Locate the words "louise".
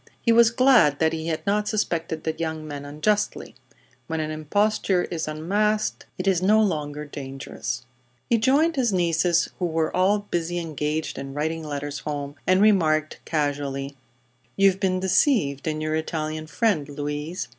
16.89-17.47